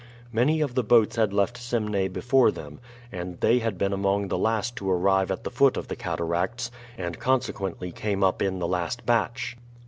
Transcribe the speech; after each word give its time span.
Many 0.33 0.61
of 0.61 0.73
the 0.73 0.83
boats 0.83 1.15
had 1.15 1.31
left 1.31 1.59
Semneh 1.59 2.11
before 2.11 2.49
them, 2.49 2.79
and 3.11 3.39
they 3.39 3.59
had 3.59 3.77
been 3.77 3.93
among 3.93 4.29
the 4.29 4.37
last 4.39 4.75
to 4.77 4.89
arrive 4.89 5.29
at 5.29 5.43
the 5.43 5.51
foot 5.51 5.77
of 5.77 5.89
the 5.89 5.95
cataracts, 5.95 6.71
and 6.97 7.19
consequently 7.19 7.91
came 7.91 8.23
up 8.23 8.41
in 8.41 8.57
the 8.57 8.67
last 8.67 9.05
batch. 9.05 9.57